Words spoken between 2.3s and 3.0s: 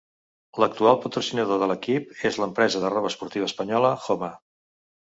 és l'empresa de